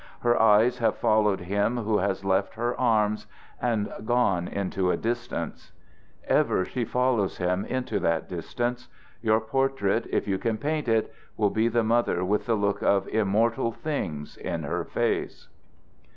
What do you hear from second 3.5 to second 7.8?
and gone into a distance. Ever she follows him